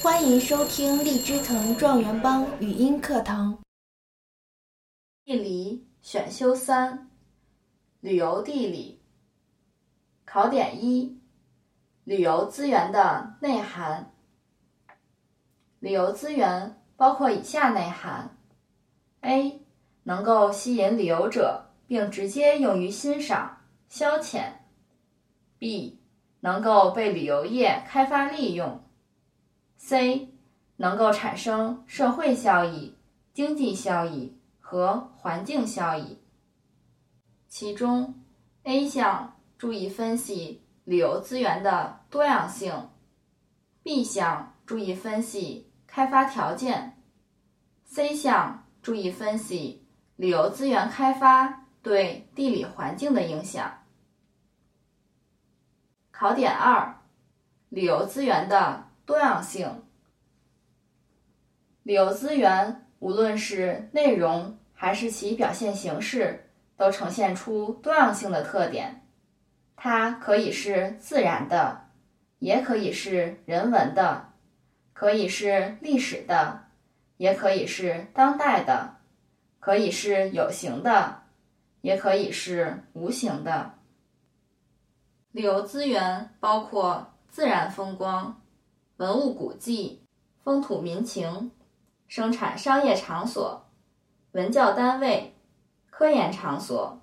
[0.00, 3.58] 欢迎收听荔枝藤状元帮语音课堂。
[5.24, 7.10] 地理选修三，
[8.00, 9.02] 旅游地理。
[10.24, 11.20] 考点一：
[12.04, 14.12] 旅游资源的内涵。
[15.80, 18.38] 旅游资源包括以下内涵
[19.22, 19.60] ：A.
[20.04, 24.44] 能够吸引旅游者，并直接用于欣赏、消遣
[25.58, 25.96] ；B.
[26.38, 28.84] 能够被旅游业开发利用。
[29.78, 30.28] C
[30.76, 32.94] 能够产生社会效益、
[33.32, 36.18] 经济效益和环境效益。
[37.48, 38.14] 其中
[38.64, 42.90] ，A 项注意分析旅游资源的多样性
[43.84, 47.00] ；B 项注意分析开发条件
[47.86, 49.86] ；C 项注意分析
[50.16, 53.84] 旅游资源开发对地理环境的影响。
[56.10, 57.00] 考点二：
[57.68, 58.87] 旅游资源的。
[59.08, 59.84] 多样性，
[61.82, 69.08] 旅游资源无论是内容还是其表现形式，都呈现出多样性的特点。
[69.76, 71.88] 它可以是自然的，
[72.38, 74.28] 也可以是人文的，
[74.92, 76.66] 可以是历史的，
[77.16, 78.96] 也可以是当代的，
[79.58, 81.22] 可以是有形的，
[81.80, 83.72] 也可以是无形的。
[85.32, 88.42] 旅游资源包括自然风光。
[88.98, 90.02] 文物古迹、
[90.42, 91.52] 风土民情、
[92.08, 93.70] 生产商业场所、
[94.32, 95.36] 文教单位、
[95.88, 97.00] 科研场所、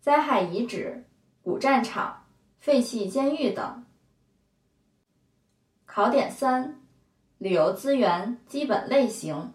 [0.00, 1.04] 灾害遗址、
[1.42, 2.26] 古战场、
[2.60, 3.84] 废弃监狱等。
[5.86, 6.80] 考点三：
[7.38, 9.52] 旅游资源基本类型。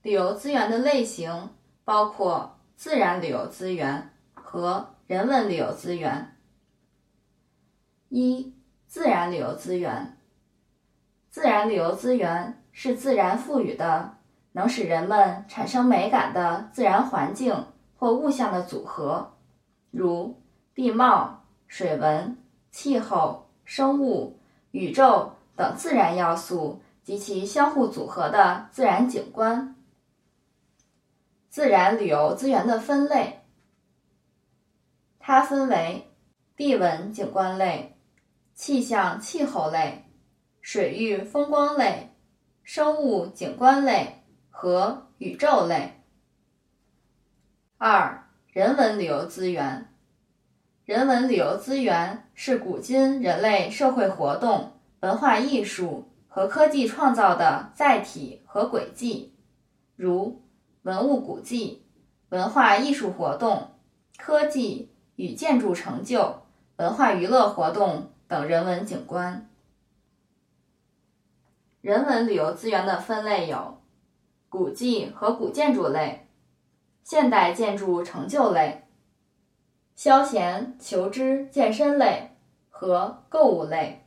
[0.00, 1.50] 旅游资源的类型
[1.84, 6.38] 包括自然旅游资源和人文旅游资源。
[8.08, 8.54] 一
[8.94, 10.16] 自然旅游资源，
[11.28, 14.18] 自然旅游资源是自然赋予的，
[14.52, 19.32] 能使人们产生美感的自然环境或物象的组合，
[19.90, 20.40] 如
[20.76, 22.38] 地貌、水文、
[22.70, 24.38] 气候、生物、
[24.70, 29.74] 宇宙等自然要素及其相互组合的自然景观。
[31.50, 33.40] 自然旅游资源的分类，
[35.18, 36.08] 它分为
[36.54, 37.90] 地文景观类。
[38.54, 40.04] 气象气候类、
[40.60, 42.14] 水域风光类、
[42.62, 46.00] 生物景观类和宇宙类。
[47.76, 49.92] 二、人文旅游资源。
[50.84, 59.34] 人文旅游资源是古今人类社会活动、文化艺术和科技创造的载体和轨迹，
[59.96, 60.42] 如
[60.82, 61.84] 文物古迹、
[62.28, 63.72] 文化艺术活动、
[64.16, 66.42] 科技与建筑成就、
[66.76, 68.12] 文化娱乐活动。
[68.34, 69.48] 等人文景观。
[71.80, 73.80] 人文旅游资源的分类有：
[74.48, 76.26] 古迹和古建筑类、
[77.04, 78.88] 现代建筑成就类、
[79.94, 82.36] 消闲求知健身类
[82.70, 84.04] 和购物类。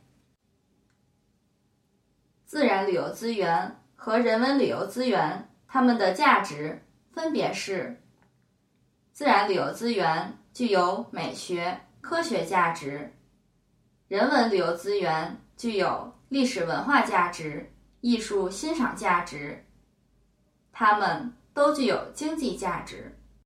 [2.44, 7.98] 自然旅游资源和人文旅游资源，它们的价值分别是：
[9.10, 13.14] 自然旅游资源具有美学、科学价值。
[14.08, 17.70] 人文旅游资源具有历史文化价值、
[18.00, 19.66] 艺术欣赏价值，
[20.72, 23.17] 它们都具有经济价值。